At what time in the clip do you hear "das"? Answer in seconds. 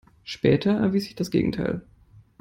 1.13-1.29